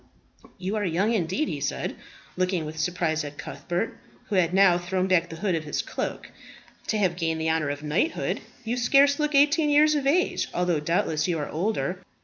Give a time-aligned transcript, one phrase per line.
[0.57, 1.95] You are young indeed," he said,
[2.35, 3.95] looking with surprise at Cuthbert,
[4.29, 6.31] who had now thrown back the hood of his cloak,
[6.87, 8.41] "to have gained the honour of knighthood.
[8.63, 12.01] You scarce look eighteen years of age, although, doubtless, you are older."